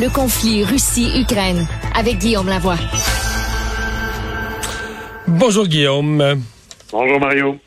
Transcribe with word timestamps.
Le 0.00 0.08
conflit 0.14 0.62
Russie-Ukraine 0.62 1.66
avec 1.98 2.18
Guillaume 2.18 2.46
Lavoie. 2.46 2.76
Bonjour 5.26 5.66
Guillaume. 5.66 6.40
Bonjour 6.92 7.18
Mario. 7.18 7.58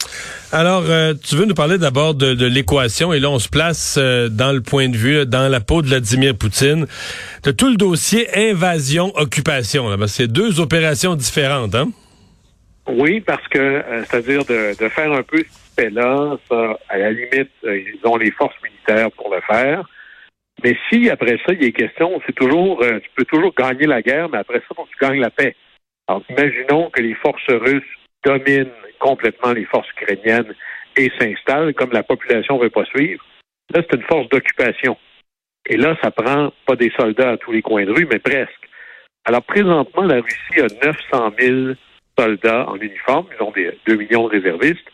Alors, 0.54 0.84
euh, 0.88 1.14
tu 1.14 1.36
veux 1.36 1.44
nous 1.44 1.56
parler 1.56 1.78
d'abord 1.78 2.14
de, 2.14 2.34
de 2.34 2.46
l'équation 2.46 3.12
et 3.12 3.20
là, 3.20 3.30
on 3.30 3.40
se 3.40 3.50
place 3.50 3.98
euh, 3.98 4.30
dans 4.30 4.54
le 4.54 4.62
point 4.62 4.88
de 4.88 4.96
vue, 4.96 5.26
dans 5.26 5.50
la 5.50 5.60
peau 5.60 5.82
de 5.82 5.88
Vladimir 5.88 6.38
Poutine, 6.38 6.86
de 7.44 7.52
tout 7.52 7.70
le 7.70 7.76
dossier 7.76 8.28
invasion-occupation. 8.34 9.90
C'est 10.08 10.32
deux 10.32 10.62
opérations 10.62 11.16
différentes, 11.16 11.76
hein? 11.76 11.90
Oui, 12.88 13.20
parce 13.20 13.46
que, 13.50 13.60
euh, 13.60 14.04
c'est-à-dire 14.06 14.46
de, 14.46 14.82
de, 14.82 14.88
faire 14.88 15.12
un 15.12 15.24
peu 15.24 15.40
ce 15.40 15.44
qu'il 15.44 15.52
fait 15.76 15.90
là, 15.90 16.38
ça, 16.50 16.78
à 16.88 16.98
la 16.98 17.12
limite, 17.12 17.52
ils 17.64 18.00
ont 18.06 18.16
les 18.16 18.32
forces 18.32 18.56
militaires 18.64 19.12
pour 19.18 19.34
le 19.34 19.42
faire. 19.42 19.84
Mais 20.64 20.78
si 20.90 21.10
après 21.10 21.38
ça, 21.46 21.54
il 21.54 21.64
est 21.64 21.72
question, 21.72 22.22
c'est 22.26 22.36
toujours, 22.36 22.82
tu 22.82 23.10
peux 23.16 23.26
toujours 23.26 23.54
gagner 23.56 23.88
la 23.88 24.02
guerre, 24.02 24.30
mais 24.30 24.38
après 24.40 24.62
ça, 24.68 24.76
tu 24.76 25.06
gagnes 25.06 25.20
la 25.20 25.32
paix. 25.32 25.56
Alors, 26.08 26.24
imaginons 26.30 26.90
que 26.90 27.02
les 27.02 27.16
forces 27.16 27.48
russes 27.48 27.84
dominent 28.24 28.70
complètement 29.00 29.54
les 29.54 29.66
forces 29.66 29.90
ukrainiennes 29.92 30.54
et 30.98 31.10
s'installent, 31.20 31.74
comme 31.74 31.92
la 31.92 32.04
population 32.04 32.58
ne 32.58 32.64
veut 32.64 32.70
pas 32.70 32.86
suivre. 32.86 33.24
Là, 33.74 33.82
c'est 33.82 33.98
une 33.98 34.04
force 34.04 34.30
d'occupation. 34.30 34.98
Et 35.68 35.78
là, 35.78 35.96
ça 36.04 36.12
prend 36.12 36.52
pas 36.66 36.76
des 36.76 36.92
soldats 37.00 37.32
à 37.32 37.38
tous 37.38 37.52
les 37.52 37.62
coins 37.62 37.86
de 37.86 37.92
rue, 37.92 38.08
mais 38.12 38.20
presque. 38.20 38.70
Alors, 39.26 39.44
présentement, 39.44 40.04
la 40.04 40.22
Russie 40.22 40.60
a 40.60 40.86
900 40.86 41.34
000 41.40 41.74
soldats 42.18 42.68
en 42.68 42.76
uniforme. 42.76 43.28
Ils 43.40 43.44
ont 43.44 43.52
des 43.52 43.72
2 43.88 43.96
millions 43.96 44.28
de 44.28 44.32
réservistes. 44.32 44.88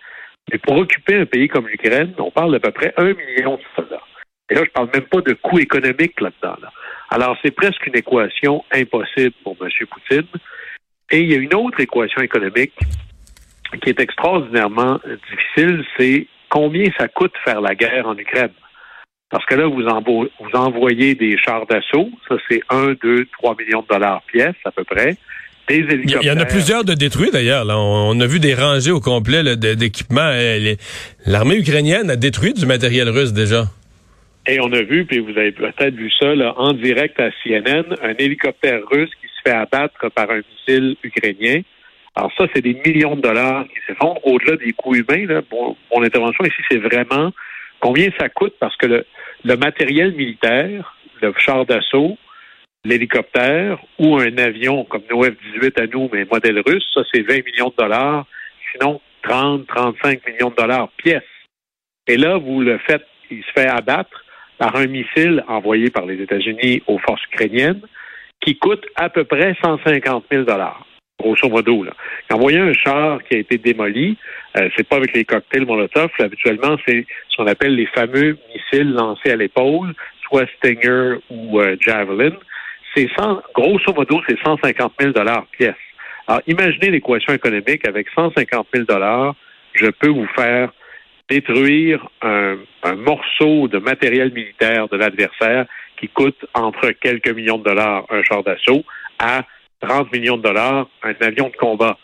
Mais 0.52 0.60
pour 0.60 0.78
occuper 0.78 1.16
un 1.16 1.26
pays 1.26 1.48
comme 1.48 1.68
l'Ukraine, 1.68 2.14
on 2.18 2.32
parle 2.32 2.52
d'à 2.52 2.60
peu 2.60 2.72
près 2.72 2.94
1 2.98 3.14
million 3.14 3.56
de 3.56 3.64
soldats. 3.76 4.04
Et 4.50 4.56
là, 4.56 4.62
je 4.64 4.70
parle 4.72 4.90
même 4.94 5.04
pas 5.04 5.22
de 5.22 5.34
coût 5.34 5.60
économique 5.60 6.20
là-dedans. 6.22 6.58
Là. 6.62 6.72
Alors, 7.10 7.38
c'est 7.44 7.52
presque 7.52 7.86
une 7.88 7.98
équation 7.98 8.64
impossible 8.72 9.34
pour 9.44 9.56
M. 9.62 9.70
Poutine. 9.90 10.28
Et 11.10 11.22
il 11.22 11.32
y 11.32 11.36
a 11.36 11.38
une 11.38 11.54
autre 11.54 11.80
équation 11.80 12.22
économique 12.22 12.74
qui 13.82 13.90
est 13.90 14.00
extraordinairement 14.00 15.00
difficile, 15.30 15.84
c'est 15.98 16.28
combien 16.50 16.86
ça 16.98 17.08
coûte 17.08 17.34
faire 17.44 17.62
la 17.62 17.76
guerre 17.76 18.08
en 18.08 18.18
Ukraine. 18.18 18.52
Parce 19.30 19.46
que 19.46 19.56
là, 19.56 19.68
vous, 19.68 19.84
vous 19.84 20.52
envoyez 20.54 21.16
des 21.16 21.38
chars 21.38 21.66
d'assaut, 21.66 22.10
ça 22.30 22.36
c'est 22.50 22.62
1, 22.70 22.96
2, 23.02 23.26
3 23.40 23.56
millions 23.60 23.82
de 23.82 23.88
dollars 23.88 24.22
pièce 24.32 24.56
à 24.64 24.72
peu 24.72 24.84
près. 24.84 25.18
Des 25.68 25.80
hélicoptères. 25.80 26.22
Il 26.22 26.28
y 26.28 26.32
en 26.32 26.40
a 26.40 26.46
plusieurs 26.46 26.86
de 26.86 26.94
détruits 26.94 27.30
d'ailleurs. 27.30 27.66
On, 27.68 28.18
a 28.22 28.26
vu 28.26 28.40
des 28.40 28.54
rangées 28.54 28.92
au 28.92 29.02
complet 29.02 29.58
d'équipements. 29.58 30.22
Euh, 30.32 30.76
l'armée 31.26 31.58
ukrainienne 31.58 32.10
a 32.10 32.16
détruit 32.16 32.54
du 32.54 32.66
matériel 32.66 33.10
russe 33.10 33.34
déjà. 33.34 33.66
Et 34.50 34.62
on 34.62 34.72
a 34.72 34.82
vu, 34.82 35.06
puis 35.06 35.20
vous 35.20 35.38
avez 35.38 35.52
peut-être 35.52 35.96
vu 35.96 36.10
ça 36.10 36.34
là, 36.34 36.54
en 36.58 36.72
direct 36.72 37.20
à 37.20 37.32
CNN, 37.44 37.84
un 38.02 38.14
hélicoptère 38.18 38.80
russe 38.90 39.12
qui 39.20 39.28
se 39.28 39.42
fait 39.44 39.56
abattre 39.56 40.10
par 40.12 40.32
un 40.32 40.38
missile 40.38 40.96
ukrainien. 41.04 41.62
Alors 42.16 42.32
ça, 42.38 42.46
c'est 42.54 42.62
des 42.62 42.82
millions 42.86 43.18
de 43.18 43.22
dollars 43.22 43.66
qui 43.66 43.76
s'effondrent. 43.86 44.26
Au-delà 44.26 44.56
des 44.56 44.72
coûts 44.72 44.96
humains, 44.96 45.26
là, 45.28 45.42
bon, 45.52 45.76
mon 45.94 46.02
intervention 46.02 46.46
ici, 46.46 46.62
c'est 46.72 46.78
vraiment 46.78 47.32
combien 47.82 48.10
ça 48.18 48.30
coûte 48.30 48.56
parce 48.58 48.76
que 48.78 48.86
le, 48.86 49.06
le 49.44 49.58
matériel 49.58 50.14
militaire, 50.14 50.96
le 51.22 51.34
char 51.38 51.66
d'assaut, 51.66 52.18
l'hélicoptère 52.86 53.80
ou 54.00 54.16
un 54.16 54.38
avion 54.38 54.86
comme 54.86 55.04
nos 55.12 55.26
F-18 55.26 55.82
à 55.82 55.88
nous, 55.88 56.10
mais 56.14 56.24
modèle 56.24 56.64
russe, 56.66 56.86
ça 56.94 57.02
c'est 57.12 57.22
20 57.22 57.46
millions 57.46 57.70
de 57.70 57.84
dollars, 57.84 58.26
sinon 58.72 59.02
30, 59.24 59.68
35 59.68 60.26
millions 60.26 60.52
de 60.52 60.56
dollars 60.56 60.90
pièce. 60.98 61.22
Et 62.08 62.16
là, 62.16 62.38
vous 62.38 62.62
le 62.62 62.78
faites, 62.78 63.06
il 63.30 63.44
se 63.44 63.52
fait 63.52 63.68
abattre 63.68 64.24
par 64.58 64.76
un 64.76 64.88
missile 64.88 65.44
envoyé 65.48 65.90
par 65.90 66.06
les 66.06 66.22
États-Unis 66.22 66.84
aux 66.88 66.98
forces 67.00 67.24
ukrainiennes 67.26 67.82
qui 68.42 68.58
coûte 68.58 68.86
à 68.96 69.10
peu 69.10 69.24
près 69.24 69.56
150 69.62 70.26
000 70.32 70.44
dollars 70.44 70.88
grosso 71.20 71.50
modo. 71.50 71.84
Là. 71.84 71.92
Quand 72.30 72.38
vous 72.38 72.44
voyez 72.44 72.60
un 72.60 72.74
char 72.74 73.24
qui 73.24 73.36
a 73.36 73.40
été 73.40 73.58
démoli, 73.58 74.18
euh, 74.58 74.70
c'est 74.76 74.88
pas 74.88 74.98
avec 74.98 75.14
les 75.14 75.26
cocktails 75.26 75.66
Molotov. 75.66 76.10
habituellement, 76.20 76.78
c'est 76.88 77.06
ce 77.30 77.38
qu'on 77.38 77.48
appelle 77.48 77.76
les 77.76 77.88
fameux 77.88 78.38
missiles 78.54 78.94
lancés 78.94 79.32
à 79.32 79.36
l'épaule, 79.36 79.94
soit 80.28 80.48
Stinger 80.58 81.16
ou 81.30 81.60
euh, 81.60 81.76
Javelin. 81.80 82.34
C'est 82.96 83.08
grosso 83.54 83.94
modo, 83.94 84.22
c'est 84.28 84.40
150 84.44 84.94
000 85.00 85.12
dollars 85.14 85.46
pièce. 85.58 85.76
Alors, 86.28 86.42
imaginez 86.48 86.92
l'équation 86.92 87.34
économique 87.34 87.88
avec 87.88 88.08
150 88.16 88.68
000 88.74 88.86
dollars, 88.86 89.36
je 89.74 89.88
peux 89.88 90.10
vous 90.10 90.28
faire 90.36 90.72
détruire 91.30 92.08
un, 92.22 92.58
un 92.84 92.96
morceau 92.96 93.68
de 93.68 93.80
matériel 93.80 94.32
militaire 94.32 94.88
de 94.88 94.98
l'adversaire 94.98 95.66
qui 96.00 96.08
coûte 96.08 96.46
entre 96.54 96.92
quelques 96.92 97.30
millions 97.30 97.58
de 97.58 97.64
dollars 97.64 98.06
un 98.10 98.24
char 98.24 98.44
d'assaut 98.44 98.84
à 99.20 99.44
30 99.82 100.12
millions 100.14 100.38
de 100.38 100.44
dollars 100.44 100.88
un 101.04 101.14
avion 101.22 101.50
de 101.50 101.56
combat. 101.56 101.98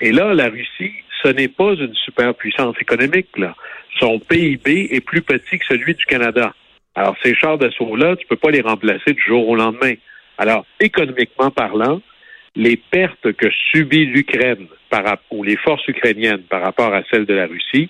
Et 0.00 0.12
là, 0.12 0.32
la 0.34 0.48
Russie, 0.48 0.92
ce 1.22 1.28
n'est 1.28 1.48
pas 1.48 1.74
une 1.74 1.94
superpuissance 1.94 2.76
économique. 2.80 3.36
Là. 3.36 3.54
Son 3.98 4.20
PIB 4.20 4.94
est 4.94 5.00
plus 5.00 5.22
petit 5.22 5.58
que 5.58 5.66
celui 5.66 5.94
du 5.94 6.04
Canada. 6.06 6.54
Alors, 6.94 7.16
ces 7.22 7.34
chars 7.34 7.58
d'assaut-là, 7.58 8.16
tu 8.16 8.24
ne 8.24 8.28
peux 8.28 8.36
pas 8.36 8.50
les 8.50 8.60
remplacer 8.60 9.12
du 9.12 9.22
jour 9.22 9.48
au 9.48 9.56
lendemain. 9.56 9.94
Alors, 10.36 10.64
économiquement 10.80 11.50
parlant, 11.50 12.00
les 12.54 12.76
pertes 12.76 13.32
que 13.32 13.48
subit 13.70 14.06
l'Ukraine 14.06 14.66
ou 15.30 15.42
les 15.42 15.56
forces 15.56 15.86
ukrainiennes 15.88 16.42
par 16.42 16.62
rapport 16.62 16.94
à 16.94 17.02
celles 17.10 17.26
de 17.26 17.34
la 17.34 17.46
Russie, 17.46 17.88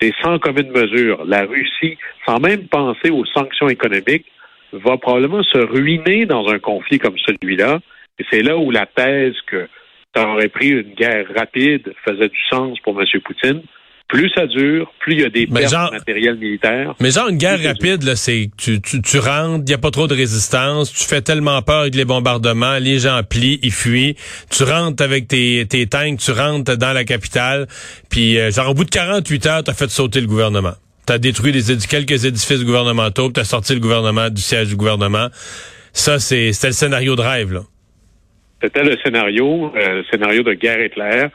c'est 0.00 0.12
sans 0.22 0.38
commune 0.38 0.70
mesure. 0.70 1.24
La 1.26 1.44
Russie, 1.44 1.98
sans 2.26 2.38
même 2.38 2.66
penser 2.68 3.10
aux 3.10 3.24
sanctions 3.26 3.68
économiques, 3.68 4.26
va 4.72 4.96
probablement 4.96 5.42
se 5.42 5.58
ruiner 5.58 6.26
dans 6.26 6.48
un 6.48 6.58
conflit 6.58 6.98
comme 6.98 7.18
celui-là 7.18 7.80
et 8.20 8.24
c'est 8.30 8.42
là 8.42 8.58
où 8.58 8.70
la 8.70 8.84
thèse 8.84 9.34
que 9.46 9.66
ça 10.14 10.28
aurait 10.28 10.48
pris 10.48 10.68
une 10.68 10.94
guerre 10.94 11.26
rapide 11.34 11.92
faisait 12.04 12.28
du 12.28 12.40
sens 12.50 12.78
pour 12.80 13.00
M. 13.00 13.06
Poutine. 13.24 13.62
Plus 14.10 14.28
ça 14.34 14.44
dure, 14.46 14.92
plus 14.98 15.14
il 15.14 15.20
y 15.20 15.24
a 15.24 15.30
des 15.30 15.46
pertes 15.46 15.70
genre, 15.70 15.92
matériel 15.92 16.36
militaire. 16.36 16.94
Mais 16.98 17.12
genre 17.12 17.28
une 17.28 17.38
guerre 17.38 17.62
rapide, 17.62 18.02
là, 18.02 18.16
c'est 18.16 18.50
tu, 18.58 18.80
tu, 18.80 19.00
tu 19.00 19.18
rentres, 19.18 19.62
il 19.64 19.68
n'y 19.68 19.74
a 19.74 19.78
pas 19.78 19.92
trop 19.92 20.08
de 20.08 20.14
résistance, 20.14 20.92
tu 20.92 21.04
fais 21.04 21.22
tellement 21.22 21.62
peur 21.62 21.82
avec 21.82 21.94
les 21.94 22.04
bombardements, 22.04 22.78
les 22.78 22.98
gens 22.98 23.20
plient, 23.22 23.60
ils 23.62 23.70
fuient. 23.70 24.16
Tu 24.50 24.64
rentres 24.64 25.00
avec 25.04 25.28
tes, 25.28 25.64
tes 25.68 25.86
tanks, 25.86 26.18
tu 26.18 26.32
rentres 26.32 26.76
dans 26.76 26.92
la 26.92 27.04
capitale, 27.04 27.68
puis 28.10 28.36
euh, 28.36 28.50
genre 28.50 28.70
au 28.70 28.74
bout 28.74 28.84
de 28.84 28.90
48 28.90 29.46
heures, 29.46 29.62
tu 29.62 29.70
as 29.70 29.74
fait 29.74 29.88
sauter 29.90 30.20
le 30.20 30.26
gouvernement. 30.26 30.74
Tu 31.06 31.12
as 31.12 31.18
détruit 31.18 31.52
les 31.52 31.62
quelques 31.88 32.24
édifices 32.24 32.64
gouvernementaux, 32.64 33.30
tu 33.30 33.38
as 33.38 33.44
sorti 33.44 33.74
le 33.74 33.80
gouvernement 33.80 34.28
du 34.28 34.42
siège 34.42 34.70
du 34.70 34.76
gouvernement. 34.76 35.28
Ça, 35.92 36.18
c'est 36.18 36.52
c'était 36.52 36.68
le 36.68 36.72
scénario 36.72 37.14
de 37.14 37.22
rêve, 37.22 37.52
là. 37.52 37.60
C'était 38.60 38.82
le 38.82 38.96
scénario, 39.04 39.72
euh, 39.76 39.98
le 39.98 40.04
scénario 40.10 40.42
de 40.42 40.52
guerre 40.54 40.80
éclair. 40.80 41.30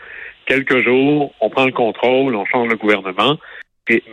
Quelques 0.45 0.83
jours, 0.83 1.33
on 1.39 1.50
prend 1.50 1.65
le 1.65 1.71
contrôle, 1.71 2.36
on 2.36 2.45
change 2.45 2.69
le 2.69 2.77
gouvernement. 2.77 3.38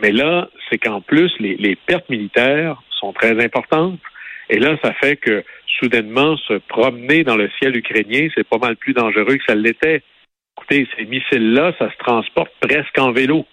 Mais 0.01 0.11
là, 0.11 0.49
c'est 0.69 0.77
qu'en 0.77 1.01
plus, 1.01 1.31
les, 1.39 1.55
les, 1.55 1.75
pertes 1.75 2.09
militaires 2.09 2.81
sont 2.99 3.13
très 3.13 3.43
importantes. 3.43 3.99
Et 4.49 4.59
là, 4.59 4.77
ça 4.83 4.93
fait 4.93 5.15
que 5.15 5.43
soudainement, 5.79 6.37
se 6.37 6.53
promener 6.53 7.23
dans 7.23 7.35
le 7.35 7.49
ciel 7.59 7.75
ukrainien, 7.75 8.27
c'est 8.35 8.47
pas 8.47 8.57
mal 8.57 8.75
plus 8.75 8.93
dangereux 8.93 9.37
que 9.37 9.43
ça 9.47 9.55
l'était. 9.55 10.01
Écoutez, 10.57 10.87
ces 10.97 11.05
missiles-là, 11.05 11.73
ça 11.79 11.91
se 11.91 11.97
transporte 11.97 12.51
presque 12.59 12.97
en 12.99 13.11
vélo. 13.11 13.45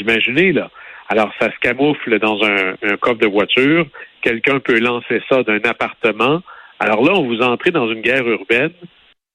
Imaginez, 0.00 0.52
là. 0.52 0.70
Alors, 1.08 1.32
ça 1.40 1.50
se 1.50 1.58
camoufle 1.60 2.18
dans 2.18 2.42
un, 2.44 2.74
un 2.82 2.96
coffre 2.96 3.18
de 3.18 3.26
voiture. 3.26 3.86
Quelqu'un 4.22 4.60
peut 4.60 4.78
lancer 4.78 5.20
ça 5.28 5.42
d'un 5.42 5.60
appartement. 5.64 6.42
Alors 6.78 7.02
là, 7.02 7.12
on 7.14 7.26
vous 7.26 7.40
entrez 7.40 7.70
dans 7.70 7.90
une 7.90 8.02
guerre 8.02 8.28
urbaine 8.28 8.72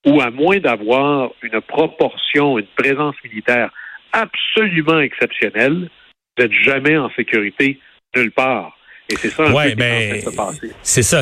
où, 0.06 0.22
à 0.22 0.30
moins 0.32 0.60
d'avoir 0.60 1.32
une 1.42 1.62
proportion, 1.62 2.58
une 2.60 2.68
présence 2.76 3.16
militaire 3.24 3.70
absolument 4.12 5.00
exceptionnelle, 5.00 5.90
vous 6.38 6.44
n'êtes 6.44 6.52
jamais 6.64 6.98
en 6.98 7.10
sécurité 7.16 7.80
nulle 8.16 8.32
part. 8.32 8.78
Et 9.10 9.16
c'est 9.18 9.30
ça 9.30 9.44
un 9.44 9.54
ouais, 9.54 9.72
peu 9.72 9.76
ben, 9.76 10.00
qui 10.00 10.04
est 10.20 10.28
en 10.28 10.32
train 10.32 10.32
de 10.32 10.32
se 10.32 10.36
passer. 10.62 10.74
C'est 10.82 11.04
ça. 11.04 11.22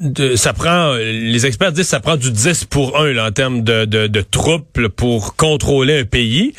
de- 0.00 0.34
ça 0.34 0.52
prend, 0.52 0.94
les 0.96 1.46
experts 1.46 1.70
disent 1.72 1.84
que 1.84 1.90
ça 1.90 2.00
prend 2.00 2.16
du 2.16 2.30
10 2.32 2.64
pour 2.64 2.98
1 2.98 3.12
là, 3.12 3.26
en 3.26 3.30
termes 3.30 3.62
de, 3.62 3.84
de, 3.84 4.06
de 4.08 4.20
troupes 4.22 4.76
là, 4.76 4.88
pour 4.88 5.36
contrôler 5.36 6.00
un 6.00 6.04
pays. 6.04 6.52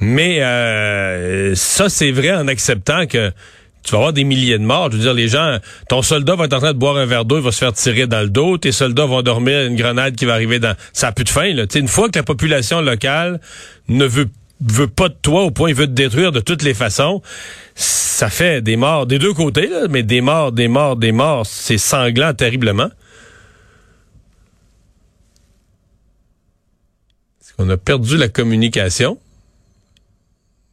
Mais 0.00 0.42
euh, 0.42 1.54
ça, 1.54 1.88
c'est 1.88 2.10
vrai 2.10 2.32
en 2.32 2.48
acceptant 2.48 3.06
que 3.06 3.30
tu 3.82 3.92
vas 3.92 3.98
avoir 3.98 4.12
des 4.12 4.24
milliers 4.24 4.58
de 4.58 4.64
morts. 4.64 4.90
Je 4.90 4.96
veux 4.96 5.02
dire, 5.02 5.14
les 5.14 5.28
gens, 5.28 5.58
ton 5.88 6.02
soldat 6.02 6.36
va 6.36 6.44
être 6.44 6.52
en 6.52 6.58
train 6.58 6.72
de 6.72 6.78
boire 6.78 6.96
un 6.96 7.06
verre 7.06 7.24
d'eau, 7.24 7.38
il 7.38 7.42
va 7.42 7.52
se 7.52 7.58
faire 7.58 7.72
tirer 7.72 8.06
dans 8.06 8.20
le 8.20 8.28
dos. 8.28 8.58
Tes 8.58 8.72
soldats 8.72 9.06
vont 9.06 9.22
dormir 9.22 9.66
une 9.66 9.76
grenade 9.76 10.16
qui 10.16 10.24
va 10.26 10.34
arriver 10.34 10.58
dans... 10.58 10.76
Ça 10.92 11.08
a 11.08 11.12
plus 11.12 11.24
de 11.24 11.30
fin. 11.30 11.52
Là. 11.54 11.64
Une 11.74 11.88
fois 11.88 12.08
que 12.08 12.18
la 12.18 12.22
population 12.22 12.80
locale 12.80 13.40
ne 13.88 14.04
veut 14.04 14.28
veut 14.60 14.88
pas 14.88 15.08
de 15.08 15.14
toi 15.14 15.42
au 15.44 15.50
point 15.50 15.70
il 15.70 15.74
veut 15.74 15.86
te 15.86 15.92
détruire 15.92 16.32
de 16.32 16.40
toutes 16.40 16.62
les 16.62 16.74
façons, 16.74 17.22
ça 17.74 18.28
fait 18.28 18.60
des 18.60 18.76
morts 18.76 19.06
des 19.06 19.18
deux 19.18 19.32
côtés, 19.32 19.66
là, 19.66 19.88
mais 19.88 20.02
des 20.02 20.20
morts, 20.20 20.52
des 20.52 20.68
morts, 20.68 20.96
des 20.96 21.12
morts, 21.12 21.46
c'est 21.46 21.78
sanglant 21.78 22.34
terriblement. 22.34 22.90
Est-ce 27.40 27.54
qu'on 27.54 27.70
a 27.70 27.78
perdu 27.78 28.16
la 28.16 28.28
communication? 28.28 29.18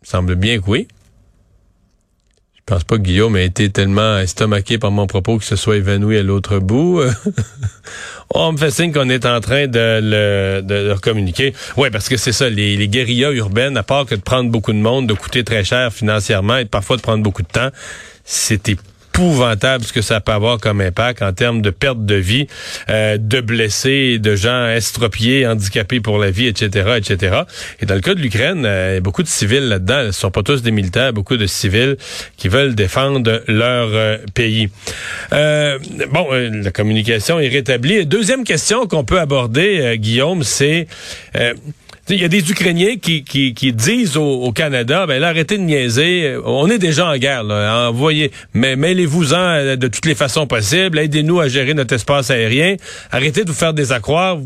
Il 0.04 0.10
semble 0.10 0.36
bien 0.36 0.60
que 0.60 0.70
oui. 0.70 0.88
Je 2.70 2.74
pense 2.74 2.84
pas 2.84 2.98
que 2.98 3.04
Guillaume 3.04 3.38
a 3.38 3.44
été 3.44 3.70
tellement 3.70 4.20
estomaqué 4.20 4.78
par 4.78 4.92
mon 4.92 5.08
propos 5.08 5.38
que 5.38 5.46
ce 5.46 5.56
soit 5.56 5.78
évanoui 5.78 6.18
à 6.18 6.24
l'autre 6.24 6.60
bout. 6.60 7.00
On 8.36 8.52
me 8.52 8.58
fait 8.58 8.72
signe 8.72 8.92
qu'on 8.92 9.08
est 9.10 9.26
en 9.26 9.40
train 9.40 9.68
de 9.68 10.02
le, 10.04 10.62
de 10.62 10.94
communiquer. 11.00 11.54
Oui, 11.78 11.90
parce 11.92 12.10
que 12.10 12.18
c'est 12.18 12.34
ça, 12.34 12.50
les, 12.50 12.76
les 12.76 12.90
guérillas 12.90 13.32
urbaines, 13.32 13.78
à 13.78 13.84
part 13.84 14.06
que 14.06 14.16
de 14.16 14.20
prendre 14.20 14.52
beaucoup 14.52 14.74
de 14.74 14.80
monde, 14.80 15.08
de 15.08 15.14
coûter 15.14 15.46
très 15.46 15.64
cher 15.64 15.94
financièrement 15.94 16.58
et 16.58 16.66
parfois 16.66 16.98
de 16.98 17.02
prendre 17.02 17.24
beaucoup 17.24 17.42
de 17.42 17.48
temps, 17.48 17.70
c'est 18.26 18.68
épouvantable 19.18 19.84
ce 19.84 19.94
que 19.94 20.04
ça 20.04 20.22
peut 20.22 20.32
avoir 20.32 20.60
comme 20.60 20.80
impact 20.80 21.24
en 21.24 21.34
termes 21.34 21.64
de 21.64 21.72
perte 21.72 22.06
de 22.06 22.14
vie, 22.14 22.46
euh, 22.88 23.18
de 23.18 23.42
blessés, 23.42 24.20
de 24.20 24.36
gens 24.36 24.68
estropiés, 24.68 25.48
handicapés 25.48 26.00
pour 26.02 26.20
la 26.20 26.30
vie, 26.30 26.46
etc., 26.46 26.98
etc. 26.98 27.42
Et 27.82 27.88
dans 27.88 27.96
le 27.96 28.02
cas 28.02 28.14
de 28.14 28.20
l'Ukraine, 28.20 28.64
euh, 28.64 29.00
beaucoup 29.00 29.24
de 29.24 29.28
civils 29.28 29.70
là-dedans. 29.70 30.12
Ce 30.12 30.20
sont 30.20 30.30
pas 30.30 30.44
tous 30.44 30.62
des 30.62 30.70
militaires, 30.70 31.14
beaucoup 31.14 31.36
de 31.36 31.48
civils 31.48 31.98
qui 32.38 32.48
veulent 32.48 32.76
défendre 32.76 33.42
leur 33.48 33.90
euh, 33.92 34.18
pays. 34.36 34.70
Euh, 35.34 35.80
bon, 36.12 36.28
euh, 36.32 36.52
la 36.64 36.70
communication 36.70 37.40
est 37.40 37.48
rétablie. 37.48 38.06
Deuxième 38.06 38.44
question 38.44 38.86
qu'on 38.86 39.04
peut 39.04 39.20
aborder, 39.20 39.80
euh, 39.80 39.96
Guillaume, 39.96 40.44
c'est 40.44 40.88
il 42.10 42.22
y 42.22 42.26
a 42.26 42.28
des 42.28 42.50
Ukrainiens 42.50 42.96
qui, 42.96 43.24
qui, 43.24 43.54
qui 43.54 43.74
disent 43.74 44.18
au, 44.18 44.44
au 44.44 44.52
Canada, 44.52 45.06
ben 45.06 45.20
là, 45.20 45.30
arrêtez 45.30 45.58
de 45.58 45.64
niaiser, 45.64 46.38
on 46.46 46.70
est 46.70 46.78
déjà 46.78 47.08
en 47.08 47.18
guerre, 47.18 47.44
là. 47.44 47.90
envoyez, 47.90 48.32
mais 48.54 48.76
mêlez-vous-en 48.76 49.76
de 49.76 49.88
toutes 49.88 50.06
les 50.06 50.16
façons 50.16 50.48
possibles, 50.48 51.00
aidez-nous 51.00 51.40
à 51.40 51.48
gérer 51.48 51.74
notre 51.74 51.96
espace 51.96 52.32
aérien, 52.32 52.76
arrêtez 53.12 53.44
de 53.44 53.50
vous 53.50 53.56
faire 53.58 53.74
des 53.74 53.92
accroires. 53.92 54.38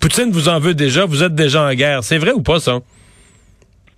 Poutine 0.00 0.30
vous 0.30 0.48
en 0.48 0.60
veut 0.60 0.74
déjà, 0.74 1.04
vous 1.04 1.24
êtes 1.24 1.34
déjà 1.34 1.62
en 1.62 1.74
guerre. 1.74 2.04
C'est 2.04 2.18
vrai 2.18 2.30
ou 2.32 2.42
pas, 2.42 2.60
ça? 2.60 2.78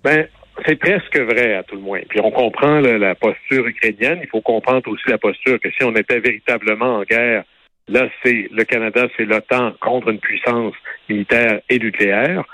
Ben, 0.02 0.26
c'est 0.66 0.76
presque 0.76 1.18
vrai, 1.18 1.56
à 1.56 1.62
tout 1.62 1.76
le 1.76 1.82
moins. 1.82 2.00
Puis 2.08 2.20
on 2.22 2.30
comprend 2.30 2.80
là, 2.80 2.98
la 2.98 3.14
posture 3.14 3.66
ukrainienne. 3.66 4.20
Il 4.22 4.28
faut 4.28 4.40
comprendre 4.40 4.88
aussi 4.90 5.08
la 5.08 5.18
posture 5.18 5.60
que 5.60 5.70
si 5.70 5.84
on 5.84 5.94
était 5.94 6.20
véritablement 6.20 6.96
en 6.96 7.02
guerre, 7.02 7.44
là, 7.88 8.08
c'est 8.22 8.48
le 8.50 8.64
Canada, 8.64 9.06
c'est 9.16 9.24
l'OTAN 9.24 9.72
contre 9.80 10.08
une 10.08 10.18
puissance 10.18 10.74
militaire 11.08 11.60
et 11.68 11.78
nucléaire. 11.78 12.44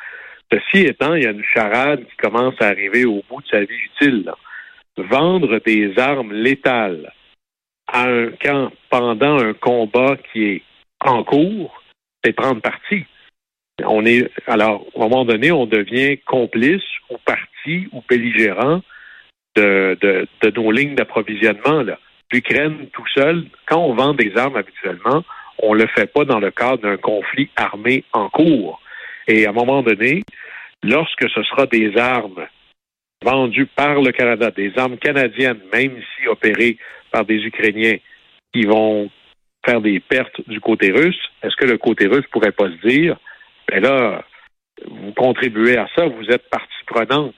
Ceci 0.52 0.85
étant, 0.85 1.14
il 1.14 1.25
y 1.25 1.26
a 1.26 1.31
une 1.31 1.44
charade 1.44 2.05
qui 2.05 2.17
commence 2.17 2.55
à 2.61 2.69
arriver 2.69 3.05
au 3.05 3.23
bout 3.29 3.43
de 3.43 3.49
sa 3.49 3.61
vie 3.61 3.75
utile. 3.96 4.31
Vendre 4.96 5.61
des 5.64 5.99
armes 5.99 6.32
létales 6.32 7.12
à 7.87 8.05
un 8.05 8.31
camp 8.31 8.73
pendant 8.91 9.38
un 9.38 9.52
combat 9.55 10.17
qui 10.32 10.44
est 10.44 10.62
en 11.05 11.25
cours, 11.25 11.82
c'est 12.23 12.32
prendre 12.32 12.61
parti. 12.61 13.05
On 13.85 14.06
est 14.06 14.31
alors 14.46 14.87
à 14.94 14.99
un 14.99 15.08
moment 15.08 15.25
donné, 15.25 15.50
on 15.50 15.67
devient 15.67 16.19
complice 16.19 16.85
ou 17.11 17.17
parti 17.25 17.88
ou 17.93 18.02
belligérant 18.08 18.82
de, 19.56 19.99
de, 20.00 20.50
nos 20.50 20.70
lignes 20.70 20.94
d'approvisionnement. 20.94 21.85
L'Ukraine 22.32 22.88
tout 22.93 23.06
seul, 23.14 23.44
quand 23.67 23.79
on 23.79 23.94
vend 23.94 24.14
des 24.14 24.37
armes 24.37 24.56
habituellement, 24.56 25.25
on 25.58 25.75
le 25.75 25.87
fait 25.88 26.12
pas 26.12 26.25
dans 26.25 26.41
le 26.41 26.50
cadre 26.50 26.82
d'un 26.82 26.96
conflit 26.96 27.49
armé 27.56 28.05
en 28.12 28.29
cours. 28.29 28.81
Et 29.26 29.47
à 29.47 29.50
un 29.50 29.53
moment 29.53 29.82
donné, 29.82 30.23
lorsque 30.82 31.29
ce 31.31 31.43
sera 31.44 31.67
des 31.67 31.97
armes 31.97 32.47
vendues 33.25 33.67
par 33.67 34.00
le 34.03 34.12
Canada, 34.12 34.50
des 34.50 34.73
armes 34.76 34.99
canadiennes, 34.99 35.61
même 35.73 35.97
si 36.17 36.29
opérées 36.29 36.76
par 37.11 37.25
des 37.25 37.37
Ukrainiens, 37.37 37.97
qui 38.53 38.65
vont 38.67 39.11
faire 39.65 39.81
des 39.81 39.99
pertes 39.99 40.47
du 40.49 40.61
côté 40.61 40.93
russe, 40.93 41.19
est-ce 41.43 41.56
que 41.56 41.65
le 41.65 41.79
côté 41.79 42.06
russe 42.06 42.26
pourrait 42.31 42.53
pas 42.53 42.69
se 42.69 42.87
dire, 42.87 43.17
ben 43.69 43.82
là, 43.82 44.25
vous 44.87 45.12
contribuez 45.12 45.79
à 45.79 45.88
ça, 45.97 46.06
vous 46.06 46.27
êtes 46.31 46.49
partie 46.50 46.85
prenante. 46.87 47.35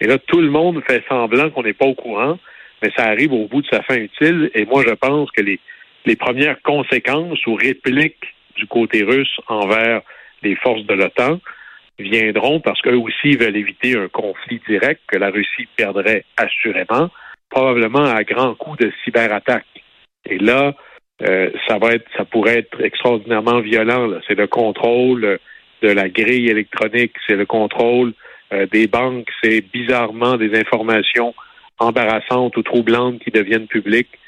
Et 0.00 0.06
là, 0.06 0.18
tout 0.18 0.40
le 0.40 0.50
monde 0.50 0.82
fait 0.86 1.02
semblant 1.08 1.50
qu'on 1.50 1.62
n'est 1.62 1.72
pas 1.72 1.86
au 1.86 1.94
courant, 1.94 2.38
mais 2.82 2.90
ça 2.96 3.04
arrive 3.04 3.32
au 3.32 3.48
bout 3.48 3.62
de 3.62 3.68
sa 3.68 3.82
fin 3.82 3.96
utile. 3.96 4.50
Et 4.54 4.64
moi, 4.66 4.84
je 4.86 4.94
pense 4.94 5.30
que 5.30 5.42
les 5.42 6.16
premières 6.16 6.60
conséquences 6.62 7.44
ou 7.46 7.54
répliques 7.54 8.34
du 8.56 8.66
côté 8.66 9.02
russe 9.02 9.40
envers 9.48 10.02
les 10.42 10.56
forces 10.56 10.84
de 10.84 10.94
l'OTAN 10.94 11.40
viendront 11.98 12.60
parce 12.60 12.80
qu'eux 12.80 12.96
aussi 12.96 13.36
veulent 13.36 13.56
éviter 13.56 13.96
un 13.96 14.08
conflit 14.08 14.60
direct 14.68 15.00
que 15.06 15.18
la 15.18 15.30
Russie 15.30 15.68
perdrait 15.76 16.24
assurément, 16.36 17.10
probablement 17.50 18.04
à 18.04 18.22
grand 18.24 18.54
coup 18.54 18.76
de 18.76 18.92
cyberattaque. 19.04 19.66
Et 20.28 20.38
là, 20.38 20.74
euh, 21.22 21.50
ça 21.66 21.78
va 21.78 21.94
être, 21.94 22.06
ça 22.16 22.24
pourrait 22.24 22.58
être 22.58 22.80
extraordinairement 22.82 23.60
violent. 23.60 24.10
C'est 24.28 24.38
le 24.38 24.46
contrôle 24.46 25.38
de 25.82 25.88
la 25.88 26.08
grille 26.08 26.48
électronique, 26.48 27.14
c'est 27.26 27.36
le 27.36 27.46
contrôle 27.46 28.12
euh, 28.52 28.66
des 28.66 28.86
banques, 28.86 29.28
c'est 29.42 29.60
bizarrement 29.60 30.36
des 30.36 30.58
informations 30.58 31.34
embarrassantes 31.78 32.56
ou 32.56 32.62
troublantes 32.62 33.20
qui 33.20 33.30
deviennent 33.30 33.66
publiques, 33.66 34.18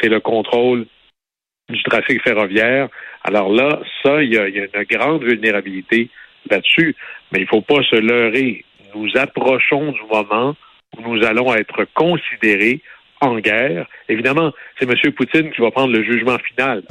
c'est 0.00 0.08
le 0.08 0.20
contrôle 0.20 0.86
du 1.70 1.82
trafic 1.82 2.22
ferroviaire. 2.22 2.88
Alors 3.24 3.52
là, 3.52 3.80
ça, 4.02 4.22
il 4.22 4.32
y 4.32 4.38
a, 4.38 4.46
une 4.46 4.68
grande 4.90 5.24
vulnérabilité 5.24 6.08
là-dessus, 6.48 6.96
mais 7.32 7.38
il 7.38 7.42
ne 7.42 7.48
faut 7.48 7.60
pas 7.60 7.82
se 7.82 7.96
leurrer. 7.96 8.64
Nous 8.94 9.08
approchons 9.16 9.92
du 9.92 10.00
moment 10.10 10.56
où 10.96 11.02
nous 11.02 11.24
allons 11.24 11.54
être 11.54 11.86
considérés 11.94 12.80
en 13.20 13.38
guerre. 13.38 13.86
Évidemment, 14.08 14.52
c'est 14.78 14.88
M. 14.88 15.12
Poutine 15.12 15.52
qui 15.52 15.60
va 15.60 15.70
prendre 15.70 15.92
le 15.92 16.02
jugement 16.02 16.38
final. 16.38 16.82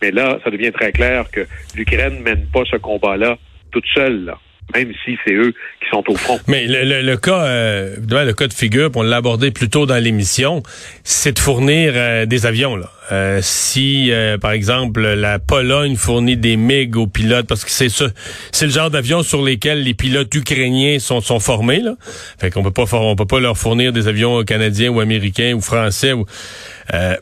Mais 0.00 0.10
là, 0.10 0.38
ça 0.44 0.50
devient 0.50 0.72
très 0.72 0.92
clair 0.92 1.24
que 1.30 1.46
l'Ukraine 1.76 2.18
ne 2.18 2.22
mène 2.22 2.46
pas 2.52 2.64
ce 2.70 2.76
combat-là 2.76 3.38
toute 3.70 3.86
seule, 3.94 4.34
même 4.74 4.92
si 5.04 5.16
c'est 5.24 5.34
eux 5.34 5.52
qui 5.80 5.88
sont 5.90 6.02
au 6.08 6.14
front. 6.16 6.38
Mais 6.46 6.66
le, 6.66 6.84
le- 6.84 7.02
le 7.02 7.16
cas, 7.16 7.44
euh, 7.44 7.96
le 7.98 8.32
cas 8.32 8.46
de 8.46 8.52
figure, 8.52 8.90
on 8.94 9.02
l'a 9.02 9.16
abordé 9.16 9.50
plus 9.50 9.68
tôt 9.68 9.86
dans 9.86 10.02
l'émission, 10.02 10.62
c'est 11.04 11.32
de 11.32 11.38
fournir 11.38 11.92
euh, 11.94 12.26
des 12.26 12.46
avions. 12.46 12.76
Là. 12.76 12.90
Euh, 13.10 13.40
si, 13.42 14.10
euh, 14.10 14.38
par 14.38 14.52
exemple, 14.52 15.02
la 15.02 15.38
Pologne 15.38 15.96
fournit 15.96 16.36
des 16.36 16.56
MiG 16.56 16.96
aux 16.96 17.06
pilotes, 17.06 17.46
parce 17.46 17.64
que 17.64 17.70
c'est 17.70 17.88
ça, 17.88 18.06
c'est 18.52 18.66
le 18.66 18.72
genre 18.72 18.90
d'avions 18.90 19.22
sur 19.22 19.42
lesquels 19.42 19.82
les 19.82 19.94
pilotes 19.94 20.34
ukrainiens 20.34 20.98
sont, 20.98 21.20
sont 21.20 21.40
formés. 21.40 21.80
Là. 21.80 21.94
Fait 22.38 22.50
qu'on 22.50 22.62
peut 22.62 22.70
pas, 22.70 22.84
on 22.92 23.16
peut 23.16 23.26
pas 23.26 23.40
leur 23.40 23.58
fournir 23.58 23.92
des 23.92 24.08
avions 24.08 24.42
canadiens 24.44 24.90
ou 24.90 25.00
américains 25.00 25.52
ou 25.54 25.60
français. 25.60 26.12
Ou, 26.12 26.24
euh, 26.94 27.16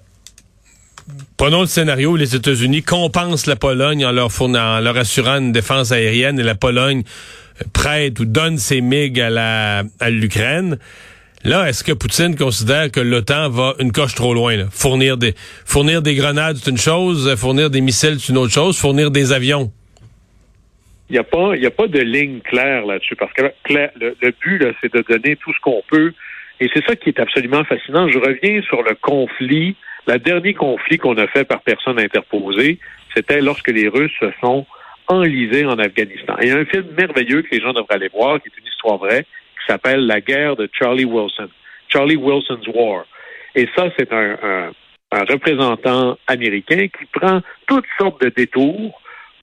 Prenons 1.36 1.62
le 1.62 1.66
scénario 1.66 2.12
où 2.12 2.16
les 2.16 2.36
États-Unis 2.36 2.82
compensent 2.82 3.46
la 3.46 3.56
Pologne 3.56 4.04
en 4.04 4.12
leur, 4.12 4.30
fournant, 4.30 4.76
en 4.76 4.80
leur 4.80 4.96
assurant 4.96 5.38
une 5.38 5.52
défense 5.52 5.92
aérienne 5.92 6.38
et 6.38 6.42
la 6.42 6.54
Pologne 6.54 7.02
euh, 7.60 7.64
prête 7.72 8.20
ou 8.20 8.24
donne 8.24 8.58
ses 8.58 8.80
MiG 8.80 9.20
à 9.20 9.30
la 9.30 9.82
à 10.00 10.10
l'Ukraine. 10.10 10.78
Là, 11.42 11.68
est-ce 11.68 11.82
que 11.82 11.92
Poutine 11.92 12.36
considère 12.36 12.90
que 12.90 13.00
l'OTAN 13.00 13.48
va 13.48 13.74
une 13.78 13.92
coche 13.92 14.14
trop 14.14 14.34
loin? 14.34 14.66
Fournir 14.70 15.16
des 15.16 15.34
fournir 15.64 16.02
des 16.02 16.14
grenades, 16.14 16.56
c'est 16.56 16.70
une 16.70 16.76
chose, 16.76 17.26
euh, 17.28 17.36
fournir 17.36 17.70
des 17.70 17.80
missiles, 17.80 18.16
c'est 18.20 18.32
une 18.32 18.38
autre 18.38 18.52
chose, 18.52 18.78
fournir 18.78 19.10
des 19.10 19.32
avions? 19.32 19.72
Il 21.08 21.14
n'y 21.14 21.18
a 21.18 21.24
pas, 21.24 21.54
a 21.54 21.70
pas 21.70 21.88
de 21.88 21.98
ligne 21.98 22.40
claire 22.40 22.86
là-dessus 22.86 23.16
parce 23.16 23.32
que 23.32 23.42
le, 23.68 24.30
but, 24.40 24.62
c'est 24.80 24.94
de 24.94 25.02
donner 25.08 25.34
tout 25.36 25.52
ce 25.52 25.58
qu'on 25.60 25.82
peut. 25.90 26.12
Et 26.60 26.70
c'est 26.72 26.86
ça 26.86 26.94
qui 26.94 27.08
est 27.08 27.18
absolument 27.18 27.64
fascinant. 27.64 28.08
Je 28.08 28.18
reviens 28.18 28.62
sur 28.62 28.82
le 28.82 28.94
conflit. 28.94 29.74
Le 30.06 30.18
dernier 30.18 30.54
conflit 30.54 30.98
qu'on 30.98 31.16
a 31.18 31.26
fait 31.26 31.44
par 31.44 31.60
personne 31.60 31.98
interposée, 31.98 32.78
c'était 33.14 33.40
lorsque 33.40 33.68
les 33.68 33.88
Russes 33.88 34.16
se 34.18 34.30
sont 34.40 34.66
enlisés 35.08 35.64
en 35.64 35.78
Afghanistan. 35.78 36.36
Il 36.40 36.48
y 36.48 36.52
a 36.52 36.56
un 36.56 36.64
film 36.64 36.86
merveilleux 36.96 37.42
que 37.42 37.54
les 37.54 37.60
gens 37.60 37.72
devraient 37.72 37.94
aller 37.94 38.10
voir, 38.12 38.40
qui 38.40 38.48
est 38.48 38.58
une 38.58 38.66
histoire 38.66 38.98
vraie, 38.98 39.24
qui 39.24 39.66
s'appelle 39.66 40.06
La 40.06 40.20
guerre 40.20 40.56
de 40.56 40.68
Charlie 40.72 41.04
Wilson, 41.04 41.48
Charlie 41.88 42.16
Wilson's 42.16 42.66
War. 42.68 43.04
Et 43.54 43.68
ça, 43.76 43.88
c'est 43.98 44.12
un 44.12 44.70
représentant 45.28 46.16
américain 46.28 46.86
qui 46.86 47.04
prend 47.12 47.40
toutes 47.66 47.86
sortes 47.98 48.22
de 48.22 48.28
détours 48.28 49.00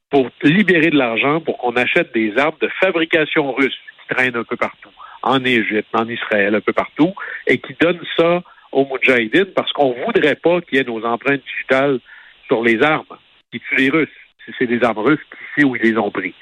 pour 0.09 0.29
libérer 0.41 0.89
de 0.89 0.97
l'argent 0.97 1.41
pour 1.41 1.57
qu'on 1.57 1.75
achète 1.75 2.13
des 2.13 2.37
armes 2.37 2.55
de 2.61 2.69
fabrication 2.79 3.51
russe 3.51 3.75
qui 3.75 4.15
traînent 4.15 4.37
un 4.37 4.45
peu 4.45 4.55
partout, 4.55 4.89
en 5.21 5.43
Égypte, 5.43 5.89
en 5.93 6.07
Israël, 6.07 6.55
un 6.55 6.61
peu 6.61 6.71
partout, 6.71 7.13
et 7.45 7.57
qui 7.57 7.75
donne 7.79 7.99
ça 8.15 8.41
aux 8.77 9.45
parce 9.55 9.71
qu'on 9.73 9.93
voudrait 10.05 10.35
pas 10.35 10.61
qu'il 10.61 10.77
y 10.77 10.81
ait 10.81 10.83
nos 10.83 11.03
empreintes 11.03 11.41
digitales 11.43 11.99
sur 12.47 12.63
les 12.63 12.81
armes 12.83 13.17
qui 13.51 13.59
tuent 13.59 13.75
les 13.77 13.89
Russes. 13.89 14.09
Si 14.45 14.51
c'est 14.57 14.67
des 14.67 14.83
armes 14.83 14.99
russes, 14.99 15.19
qui 15.31 15.61
sait 15.61 15.65
où 15.65 15.75
ils 15.75 15.81
les 15.81 15.97
ont 15.97 16.11
pris. 16.11 16.33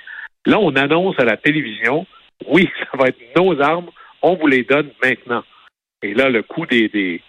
Là, 0.45 0.59
on 0.59 0.75
annonce 0.75 1.19
à 1.19 1.25
la 1.25 1.37
télévision, 1.37 2.05
oui, 2.47 2.69
ça 2.79 2.97
va 2.97 3.07
être 3.07 3.19
nos 3.35 3.59
armes, 3.61 3.89
on 4.21 4.35
vous 4.35 4.47
les 4.47 4.63
donne 4.63 4.91
maintenant. 5.01 5.43
Et 6.03 6.13
là, 6.13 6.29
le 6.29 6.43
coût 6.43 6.65
des, 6.65 6.87
des, 6.89 7.21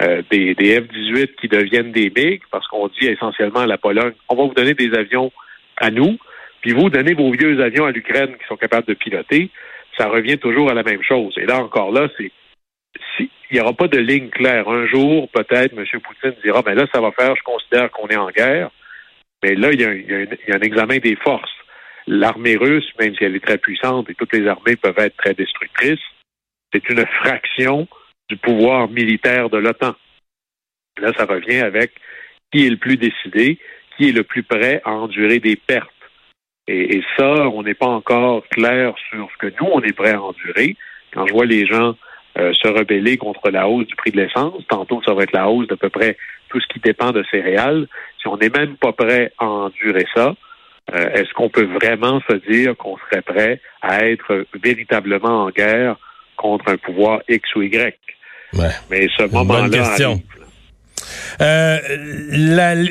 euh, 0.00 0.22
des, 0.30 0.54
des 0.54 0.80
F-18 0.80 1.36
qui 1.36 1.48
deviennent 1.48 1.92
des 1.92 2.10
MiG, 2.10 2.42
parce 2.50 2.66
qu'on 2.66 2.88
dit 2.88 3.06
essentiellement 3.06 3.60
à 3.60 3.66
la 3.66 3.78
Pologne, 3.78 4.12
on 4.28 4.34
va 4.34 4.44
vous 4.44 4.54
donner 4.54 4.74
des 4.74 4.92
avions 4.94 5.32
à 5.78 5.90
nous, 5.90 6.18
puis 6.60 6.72
vous 6.72 6.90
donnez 6.90 7.14
vos 7.14 7.30
vieux 7.30 7.62
avions 7.62 7.86
à 7.86 7.92
l'Ukraine 7.92 8.36
qui 8.36 8.46
sont 8.46 8.56
capables 8.56 8.86
de 8.86 8.94
piloter, 8.94 9.50
ça 9.96 10.08
revient 10.08 10.38
toujours 10.38 10.70
à 10.70 10.74
la 10.74 10.82
même 10.82 11.02
chose. 11.02 11.32
Et 11.38 11.46
là, 11.46 11.62
encore 11.62 11.92
là, 11.92 12.08
c'est 12.18 12.30
s'il 13.16 13.28
n'y 13.52 13.60
aura 13.60 13.72
pas 13.72 13.88
de 13.88 13.98
ligne 13.98 14.28
claire. 14.28 14.68
Un 14.68 14.86
jour, 14.86 15.28
peut-être, 15.30 15.76
M. 15.76 15.84
Poutine 16.00 16.34
dira, 16.42 16.62
ben 16.62 16.74
là, 16.74 16.86
ça 16.92 17.00
va 17.00 17.12
faire, 17.12 17.34
je 17.36 17.42
considère 17.42 17.90
qu'on 17.90 18.08
est 18.08 18.16
en 18.16 18.30
guerre. 18.30 18.70
Mais 19.42 19.54
là, 19.54 19.72
il 19.72 19.80
y, 19.80 19.84
a 19.84 20.56
un 20.56 20.60
examen 20.60 20.98
des 20.98 21.16
forces. 21.16 21.50
L'armée 22.06 22.56
russe, 22.56 22.90
même 22.98 23.14
si 23.14 23.24
elle 23.24 23.36
est 23.36 23.44
très 23.44 23.58
puissante 23.58 24.10
et 24.10 24.14
toutes 24.14 24.34
les 24.34 24.46
armées 24.46 24.76
peuvent 24.76 24.98
être 24.98 25.16
très 25.16 25.34
destructrices, 25.34 26.00
c'est 26.72 26.88
une 26.88 27.04
fraction 27.06 27.88
du 28.28 28.36
pouvoir 28.36 28.88
militaire 28.88 29.50
de 29.50 29.58
l'OTAN. 29.58 29.94
Là, 31.00 31.12
ça 31.16 31.24
revient 31.24 31.60
avec 31.60 31.92
qui 32.52 32.66
est 32.66 32.70
le 32.70 32.76
plus 32.76 32.96
décidé, 32.96 33.58
qui 33.96 34.08
est 34.08 34.12
le 34.12 34.24
plus 34.24 34.42
prêt 34.42 34.82
à 34.84 34.90
endurer 34.90 35.38
des 35.38 35.56
pertes. 35.56 35.88
Et, 36.66 37.02
ça, 37.16 37.48
on 37.48 37.62
n'est 37.62 37.74
pas 37.74 37.86
encore 37.86 38.46
clair 38.48 38.94
sur 39.10 39.28
ce 39.32 39.38
que 39.38 39.52
nous, 39.60 39.68
on 39.72 39.82
est 39.82 39.92
prêt 39.92 40.12
à 40.12 40.22
endurer. 40.22 40.76
Quand 41.12 41.26
je 41.26 41.32
vois 41.32 41.46
les 41.46 41.66
gens 41.66 41.96
euh, 42.38 42.52
se 42.54 42.68
rebeller 42.68 43.16
contre 43.16 43.50
la 43.50 43.68
hausse 43.68 43.86
du 43.86 43.96
prix 43.96 44.10
de 44.12 44.20
l'essence, 44.20 44.62
tantôt 44.68 45.00
ça 45.04 45.14
va 45.14 45.24
être 45.24 45.32
la 45.32 45.48
hausse 45.48 45.66
d'à 45.68 45.76
peu 45.76 45.90
près 45.90 46.16
tout 46.48 46.60
ce 46.60 46.66
qui 46.68 46.80
dépend 46.80 47.10
de 47.10 47.24
céréales. 47.30 47.86
Si 48.20 48.28
on 48.28 48.36
n'est 48.36 48.50
même 48.50 48.76
pas 48.76 48.92
prêt 48.92 49.32
à 49.38 49.46
endurer 49.46 50.06
ça, 50.14 50.34
euh, 50.94 51.10
est-ce 51.14 51.32
qu'on 51.34 51.48
peut 51.48 51.66
vraiment 51.66 52.20
se 52.28 52.36
dire 52.50 52.76
qu'on 52.76 52.96
serait 52.98 53.22
prêt 53.22 53.60
à 53.82 54.06
être 54.06 54.46
véritablement 54.62 55.44
en 55.44 55.50
guerre 55.50 55.96
contre 56.36 56.68
un 56.68 56.76
pouvoir 56.76 57.20
X 57.28 57.54
ou 57.54 57.62
Y? 57.62 57.96
Mais 58.90 59.08
ce 59.16 59.30
moment-là 59.30 60.16
euh, 61.40 61.78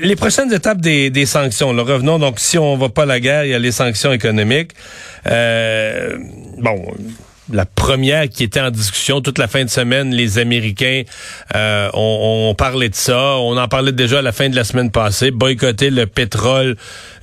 les 0.02 0.16
prochaines 0.16 0.52
étapes 0.52 0.80
des, 0.82 1.10
des 1.10 1.26
sanctions. 1.26 1.74
Là, 1.74 1.84
revenons 1.84 2.20
donc 2.20 2.40
si 2.40 2.58
on 2.58 2.76
va 2.78 2.90
pas 2.90 3.04
à 3.04 3.06
la 3.06 3.20
guerre, 3.20 3.46
il 3.46 3.52
y 3.52 3.54
a 3.54 3.60
les 3.60 3.72
sanctions 3.72 4.12
économiques. 4.12 4.72
Euh, 5.28 6.18
bon, 6.58 6.82
la 7.52 7.66
première 7.66 8.30
qui 8.30 8.44
était 8.44 8.62
en 8.62 8.72
discussion 8.72 9.22
toute 9.22 9.38
la 9.38 9.48
fin 9.48 9.64
de 9.64 9.70
semaine. 9.70 10.14
Les 10.14 10.40
Américains 10.40 11.04
euh, 11.56 11.90
ont, 11.94 12.54
parlé 12.56 12.90
de 12.90 12.96
ça. 12.96 13.38
On 13.38 13.58
en 13.58 13.68
parlait 13.68 13.92
déjà 13.92 14.20
à 14.20 14.22
la 14.22 14.32
fin 14.32 14.50
de 14.50 14.56
la 14.56 14.64
semaine 14.64 14.92
passée. 14.92 15.32
Boycotter 15.32 15.90
le 15.90 16.06
pétrole 16.06 16.76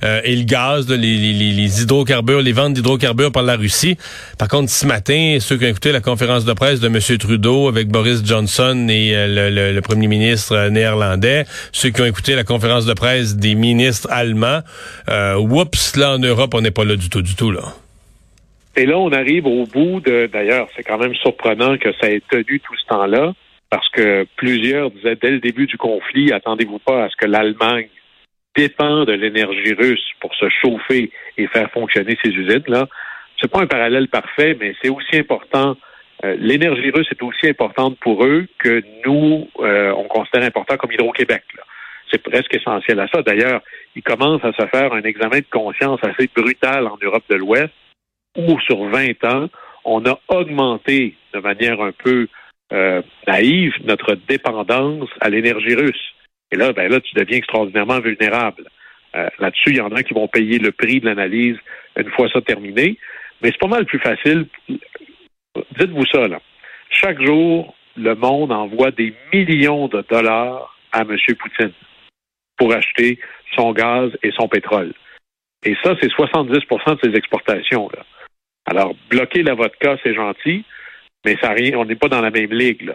euh, 0.03 0.21
et 0.23 0.35
le 0.35 0.43
gaz, 0.43 0.87
les, 0.89 1.81
hydrocarbures, 1.81 2.41
les 2.41 2.53
ventes 2.53 2.73
d'hydrocarbures 2.73 3.31
par 3.31 3.43
la 3.43 3.55
Russie. 3.55 3.97
Par 4.37 4.47
contre, 4.47 4.71
ce 4.71 4.85
matin, 4.85 5.37
ceux 5.39 5.57
qui 5.57 5.65
ont 5.65 5.69
écouté 5.69 5.91
la 5.91 6.01
conférence 6.01 6.45
de 6.45 6.53
presse 6.53 6.79
de 6.79 6.87
M. 6.87 6.99
Trudeau 7.17 7.67
avec 7.67 7.89
Boris 7.89 8.21
Johnson 8.23 8.87
et 8.89 9.15
euh, 9.15 9.73
le, 9.73 9.81
premier 9.81 10.07
ministre 10.07 10.67
néerlandais, 10.69 11.45
ceux 11.71 11.89
qui 11.89 12.01
ont 12.01 12.05
écouté 12.05 12.35
la 12.35 12.43
conférence 12.43 12.85
de 12.85 12.93
presse 12.93 13.35
des 13.35 13.55
ministres 13.55 14.07
allemands, 14.11 14.61
euh, 15.09 15.35
oups, 15.35 15.95
là 15.95 16.13
en 16.13 16.19
Europe, 16.19 16.53
on 16.53 16.61
n'est 16.61 16.71
pas 16.71 16.83
là 16.83 16.95
du 16.95 17.09
tout, 17.09 17.21
du 17.21 17.35
tout 17.35 17.51
là. 17.51 17.61
Et 18.77 18.85
là, 18.85 18.99
on 18.99 19.11
arrive 19.11 19.47
au 19.47 19.65
bout 19.65 19.99
de, 20.01 20.29
d'ailleurs, 20.31 20.67
c'est 20.75 20.83
quand 20.83 20.99
même 20.99 21.15
surprenant 21.15 21.79
que 21.79 21.91
ça 21.99 22.11
ait 22.11 22.21
tenu 22.29 22.59
tout 22.59 22.75
ce 22.77 22.85
temps-là, 22.85 23.33
parce 23.71 23.89
que 23.89 24.27
plusieurs 24.35 24.91
disaient 24.91 25.15
dès 25.15 25.31
le 25.31 25.39
début 25.39 25.65
du 25.65 25.77
conflit, 25.77 26.31
attendez-vous 26.31 26.77
pas 26.77 27.05
à 27.05 27.09
ce 27.09 27.15
que 27.15 27.25
l'Allemagne 27.25 27.89
dépend 28.55 29.03
de 29.03 29.13
l'énergie 29.13 29.73
russe 29.73 30.07
pour 30.19 30.33
se 30.35 30.47
chauffer 30.49 31.11
et 31.39 31.47
faire 31.47 31.71
fonctionner 31.71 32.17
ses 32.23 32.29
usines. 32.29 32.63
Là, 32.67 32.87
c'est 33.41 33.49
pas 33.49 33.61
un 33.61 33.67
parallèle 33.67 34.09
parfait, 34.09 34.55
mais 34.59 34.75
c'est 34.79 34.89
aussi 34.89 35.17
important. 35.17 35.75
Euh, 36.23 36.35
l'énergie 36.39 36.91
russe 36.91 37.07
est 37.11 37.23
aussi 37.23 37.47
importante 37.47 37.97
pour 37.99 38.23
eux 38.25 38.45
que 38.59 38.83
nous, 39.05 39.47
euh, 39.59 39.91
on 39.97 40.03
considère 40.03 40.43
important 40.43 40.77
comme 40.77 40.91
Hydro-Québec. 40.91 41.43
C'est 42.11 42.21
presque 42.21 42.53
essentiel 42.55 42.99
à 42.99 43.07
ça. 43.07 43.23
D'ailleurs, 43.23 43.61
il 43.95 44.03
commence 44.03 44.43
à 44.43 44.53
se 44.53 44.65
faire 44.67 44.93
un 44.93 45.01
examen 45.01 45.39
de 45.39 45.49
conscience 45.51 45.99
assez 46.03 46.29
brutal 46.35 46.87
en 46.87 46.97
Europe 47.01 47.23
de 47.29 47.35
l'Ouest 47.35 47.73
où 48.37 48.59
sur 48.61 48.85
20 48.85 49.23
ans, 49.25 49.49
on 49.83 50.05
a 50.05 50.19
augmenté 50.27 51.15
de 51.33 51.39
manière 51.39 51.81
un 51.81 51.91
peu 51.91 52.27
euh, 52.73 53.01
naïve 53.27 53.73
notre 53.85 54.15
dépendance 54.27 55.09
à 55.21 55.29
l'énergie 55.29 55.75
russe. 55.75 56.13
Et 56.51 56.55
là, 56.55 56.73
ben 56.73 56.91
là, 56.91 56.99
tu 56.99 57.15
deviens 57.15 57.37
extraordinairement 57.37 57.99
vulnérable. 57.99 58.63
Euh, 59.15 59.29
là-dessus, 59.39 59.71
il 59.71 59.77
y 59.77 59.81
en 59.81 59.91
a 59.91 60.03
qui 60.03 60.13
vont 60.13 60.27
payer 60.27 60.59
le 60.59 60.71
prix 60.71 60.99
de 60.99 61.05
l'analyse 61.05 61.57
une 61.97 62.09
fois 62.11 62.27
ça 62.29 62.41
terminé. 62.41 62.97
Mais 63.41 63.49
c'est 63.49 63.59
pas 63.59 63.67
mal 63.67 63.85
plus 63.85 63.99
facile. 63.99 64.47
Dites-vous 64.67 66.05
ça, 66.11 66.27
là. 66.27 66.39
Chaque 66.89 67.21
jour, 67.21 67.75
le 67.95 68.15
monde 68.15 68.51
envoie 68.51 68.91
des 68.91 69.13
millions 69.33 69.87
de 69.87 70.03
dollars 70.09 70.75
à 70.91 71.01
M. 71.01 71.15
Poutine 71.39 71.73
pour 72.57 72.73
acheter 72.73 73.19
son 73.55 73.71
gaz 73.71 74.11
et 74.23 74.31
son 74.31 74.47
pétrole. 74.47 74.93
Et 75.63 75.75
ça, 75.83 75.95
c'est 76.01 76.11
70% 76.11 77.01
de 77.01 77.09
ses 77.09 77.17
exportations. 77.17 77.89
Alors, 78.67 78.95
bloquer 79.09 79.43
la 79.43 79.55
vodka, 79.55 79.97
c'est 80.03 80.13
gentil, 80.13 80.63
mais 81.25 81.37
ça 81.41 81.51
rien, 81.51 81.77
on 81.77 81.85
n'est 81.85 81.95
pas 81.95 82.09
dans 82.09 82.21
la 82.21 82.31
même 82.31 82.51
ligue. 82.51 82.93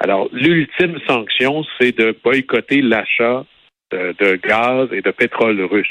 Alors, 0.00 0.28
l'ultime 0.32 0.98
sanction, 1.06 1.64
c'est 1.78 1.96
de 1.96 2.16
boycotter 2.22 2.82
l'achat 2.82 3.44
de, 3.90 4.36
gaz 4.36 4.88
et 4.92 5.00
de 5.00 5.10
pétrole 5.10 5.60
russe. 5.62 5.86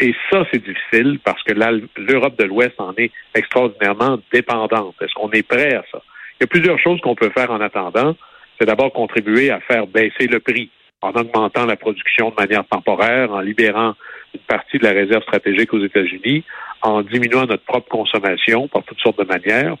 Et 0.00 0.14
ça, 0.30 0.44
c'est 0.50 0.62
difficile 0.62 1.18
parce 1.24 1.42
que 1.42 1.52
l'Europe 1.52 2.38
de 2.38 2.44
l'Ouest 2.44 2.74
en 2.78 2.94
est 2.96 3.10
extraordinairement 3.34 4.18
dépendante. 4.32 4.94
Est-ce 5.00 5.14
qu'on 5.14 5.30
est 5.30 5.46
prêt 5.46 5.74
à 5.74 5.84
ça? 5.90 6.02
Il 6.38 6.42
y 6.42 6.44
a 6.44 6.46
plusieurs 6.46 6.78
choses 6.78 7.00
qu'on 7.00 7.16
peut 7.16 7.30
faire 7.30 7.50
en 7.50 7.60
attendant. 7.60 8.16
C'est 8.58 8.66
d'abord 8.66 8.92
contribuer 8.92 9.50
à 9.50 9.60
faire 9.60 9.86
baisser 9.86 10.26
le 10.28 10.40
prix 10.40 10.70
en 11.00 11.10
augmentant 11.10 11.66
la 11.66 11.76
production 11.76 12.30
de 12.30 12.34
manière 12.36 12.66
temporaire, 12.66 13.32
en 13.32 13.40
libérant 13.40 13.94
une 14.38 14.46
partie 14.46 14.78
de 14.78 14.84
la 14.84 14.92
réserve 14.92 15.22
stratégique 15.22 15.72
aux 15.74 15.84
États-Unis, 15.84 16.44
en 16.82 17.02
diminuant 17.02 17.46
notre 17.46 17.64
propre 17.64 17.88
consommation 17.88 18.68
par 18.68 18.84
toutes 18.84 19.00
sortes 19.00 19.18
de 19.18 19.24
manières. 19.24 19.76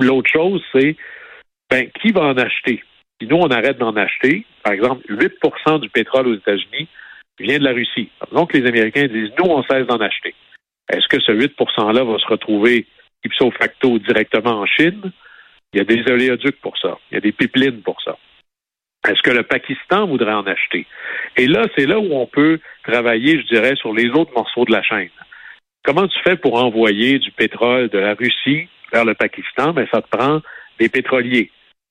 L'autre 0.00 0.30
chose, 0.30 0.62
c'est 0.72 0.96
ben, 1.70 1.88
qui 2.00 2.12
va 2.12 2.22
en 2.22 2.36
acheter? 2.36 2.82
Si 3.20 3.28
nous, 3.28 3.36
on 3.36 3.50
arrête 3.50 3.78
d'en 3.78 3.96
acheter, 3.96 4.44
par 4.62 4.72
exemple, 4.72 5.04
8% 5.08 5.80
du 5.80 5.88
pétrole 5.88 6.26
aux 6.28 6.34
États-Unis 6.34 6.88
vient 7.38 7.58
de 7.58 7.64
la 7.64 7.72
Russie. 7.72 8.10
Donc, 8.32 8.52
les 8.52 8.66
Américains 8.66 9.06
disent, 9.06 9.30
nous, 9.38 9.50
on 9.50 9.62
cesse 9.64 9.86
d'en 9.86 9.98
acheter. 9.98 10.34
Est-ce 10.90 11.08
que 11.08 11.20
ce 11.20 11.32
8 11.32 11.54
%-là 11.58 12.04
va 12.04 12.18
se 12.18 12.26
retrouver 12.26 12.86
ipso 13.24 13.50
facto 13.52 13.98
directement 13.98 14.60
en 14.60 14.66
Chine? 14.66 15.12
Il 15.72 15.78
y 15.78 15.80
a 15.80 15.84
des 15.84 16.10
oléoducs 16.10 16.60
pour 16.60 16.76
ça. 16.78 16.98
Il 17.10 17.14
y 17.14 17.18
a 17.18 17.20
des 17.20 17.32
pipelines 17.32 17.82
pour 17.82 18.00
ça. 18.02 18.16
Est-ce 19.08 19.20
que 19.22 19.30
le 19.30 19.42
Pakistan 19.42 20.06
voudrait 20.06 20.32
en 20.32 20.46
acheter? 20.46 20.86
Et 21.36 21.46
là, 21.46 21.66
c'est 21.76 21.86
là 21.86 21.98
où 21.98 22.14
on 22.14 22.26
peut 22.26 22.58
travailler, 22.84 23.38
je 23.38 23.46
dirais, 23.46 23.76
sur 23.76 23.92
les 23.92 24.08
autres 24.10 24.32
morceaux 24.34 24.64
de 24.64 24.72
la 24.72 24.82
chaîne. 24.82 25.10
Comment 25.84 26.08
tu 26.08 26.18
fais 26.24 26.36
pour 26.36 26.62
envoyer 26.62 27.18
du 27.18 27.30
pétrole 27.30 27.90
de 27.90 27.98
la 27.98 28.14
Russie 28.14 28.68
vers 28.92 29.04
le 29.04 29.14
Pakistan? 29.14 29.74
Ben, 29.74 29.86
ça 29.92 30.00
te 30.00 30.08
prend 30.08 30.40
des 30.78 30.88
pétroliers. 30.88 31.50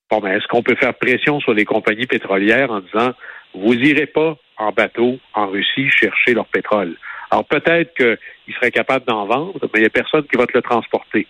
Bon, 0.10 0.20
ben, 0.20 0.32
est-ce 0.32 0.48
qu'on 0.48 0.64
peut 0.64 0.76
faire 0.76 0.96
pression 0.96 1.40
sur 1.40 1.54
les 1.54 1.66
compagnies 1.66 2.08
pétrolières 2.08 2.72
en 2.72 2.80
disant, 2.80 3.14
vous 3.54 3.74
irez 3.74 4.08
pas 4.08 4.36
en 4.58 4.72
bateau 4.72 5.20
en 5.36 5.48
Russie 5.48 5.90
chercher 5.92 6.34
leur 6.34 6.48
pétrole? 6.48 6.96
Alors, 7.30 7.46
peut-être 7.46 7.94
qu'ils 7.96 8.56
seraient 8.56 8.72
capables 8.72 9.06
d'en 9.06 9.26
vendre, 9.26 9.60
mais 9.62 9.70
il 9.76 9.82
n'y 9.82 9.88
a 9.88 9.92
personne 9.92 10.24
qui 10.24 10.38
va 10.38 10.48
te 10.48 10.54
le 10.56 10.64
transporter. 10.64 11.28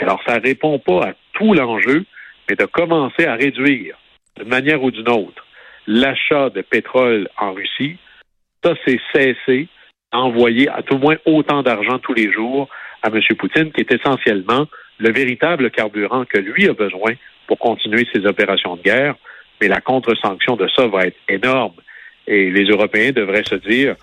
Alors, 0.00 0.22
ça 0.26 0.38
répond 0.38 0.78
pas 0.78 1.08
à 1.08 1.12
tout 1.34 1.52
l'enjeu, 1.52 2.04
mais 2.48 2.56
de 2.56 2.64
commencer 2.64 3.26
à 3.26 3.34
réduire 3.34 3.96
d'une 4.38 4.48
manière 4.48 4.82
ou 4.82 4.90
d'une 4.90 5.08
autre, 5.08 5.44
l'achat 5.86 6.50
de 6.50 6.62
pétrole 6.62 7.28
en 7.36 7.52
Russie, 7.52 7.96
ça, 8.64 8.74
c'est 8.84 9.00
cessé 9.14 9.68
d'envoyer 10.12 10.68
à 10.68 10.82
tout 10.82 10.98
moins 10.98 11.16
autant 11.26 11.62
d'argent 11.62 11.98
tous 11.98 12.14
les 12.14 12.32
jours 12.32 12.68
à 13.02 13.08
M. 13.08 13.20
Poutine, 13.38 13.72
qui 13.72 13.82
est 13.82 13.92
essentiellement 13.92 14.66
le 14.98 15.12
véritable 15.12 15.70
carburant 15.70 16.24
que 16.24 16.38
lui 16.38 16.68
a 16.68 16.72
besoin 16.72 17.12
pour 17.46 17.58
continuer 17.58 18.06
ses 18.12 18.26
opérations 18.26 18.76
de 18.76 18.82
guerre. 18.82 19.14
Mais 19.60 19.68
la 19.68 19.80
contre-sanction 19.80 20.56
de 20.56 20.68
ça 20.74 20.86
va 20.86 21.06
être 21.06 21.18
énorme. 21.28 21.74
Et 22.26 22.50
les 22.50 22.64
Européens 22.64 23.12
devraient 23.12 23.44
se 23.44 23.54
dire, 23.56 23.96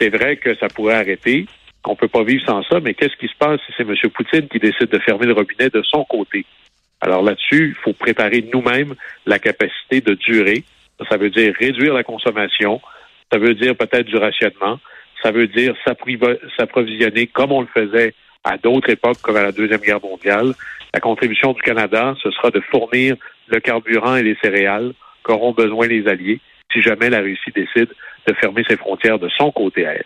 c'est 0.00 0.10
vrai 0.10 0.36
que 0.36 0.54
ça 0.56 0.68
pourrait 0.68 0.94
arrêter, 0.94 1.46
qu'on 1.82 1.92
ne 1.92 1.96
peut 1.96 2.08
pas 2.08 2.24
vivre 2.24 2.44
sans 2.46 2.62
ça, 2.64 2.80
mais 2.80 2.94
qu'est-ce 2.94 3.16
qui 3.16 3.28
se 3.28 3.36
passe 3.38 3.60
si 3.66 3.72
c'est 3.76 3.82
M. 3.82 3.94
Poutine 4.14 4.48
qui 4.48 4.58
décide 4.58 4.88
de 4.88 4.98
fermer 4.98 5.26
le 5.26 5.32
robinet 5.32 5.70
de 5.70 5.82
son 5.82 6.04
côté? 6.04 6.44
Alors 7.00 7.22
là-dessus, 7.22 7.68
il 7.76 7.82
faut 7.82 7.92
préparer 7.92 8.44
nous-mêmes 8.52 8.94
la 9.26 9.38
capacité 9.38 10.00
de 10.00 10.14
durer. 10.14 10.64
Ça 11.08 11.16
veut 11.16 11.30
dire 11.30 11.54
réduire 11.58 11.94
la 11.94 12.02
consommation, 12.02 12.80
ça 13.32 13.38
veut 13.38 13.54
dire 13.54 13.76
peut-être 13.76 14.06
du 14.06 14.16
rationnement, 14.16 14.80
ça 15.22 15.30
veut 15.30 15.46
dire 15.46 15.74
s'approvisionner 15.86 17.28
comme 17.28 17.52
on 17.52 17.60
le 17.60 17.68
faisait 17.72 18.14
à 18.44 18.56
d'autres 18.56 18.90
époques, 18.90 19.20
comme 19.22 19.36
à 19.36 19.42
la 19.42 19.52
Deuxième 19.52 19.80
Guerre 19.80 20.00
mondiale. 20.00 20.54
La 20.92 21.00
contribution 21.00 21.52
du 21.52 21.60
Canada, 21.62 22.14
ce 22.22 22.30
sera 22.30 22.50
de 22.50 22.60
fournir 22.60 23.16
le 23.46 23.60
carburant 23.60 24.16
et 24.16 24.22
les 24.22 24.36
céréales 24.42 24.92
qu'auront 25.22 25.52
besoin 25.52 25.86
les 25.86 26.06
Alliés 26.08 26.40
si 26.72 26.82
jamais 26.82 27.10
la 27.10 27.20
Russie 27.20 27.50
décide 27.54 27.88
de 28.26 28.34
fermer 28.34 28.62
ses 28.68 28.76
frontières 28.76 29.18
de 29.18 29.28
son 29.36 29.50
côté 29.50 29.86
à 29.86 29.94
elle. 29.94 30.04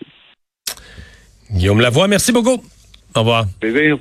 Guillaume 1.51 1.81
Lavoie, 1.81 2.09
merci 2.09 2.33
beaucoup. 2.33 2.63
Au 3.15 3.21
revoir. 3.21 3.45
Plaisir. 3.61 3.99